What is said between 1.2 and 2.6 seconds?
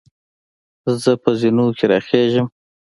په زینو کې راخېږم.